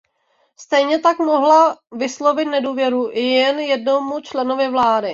Stejně 0.59 0.99
tak 0.99 1.19
mohla 1.19 1.77
vyslovit 1.91 2.45
nedůvěru 2.45 3.11
i 3.11 3.19
jen 3.21 3.59
jednomu 3.59 4.19
členovi 4.21 4.69
vlády. 4.69 5.09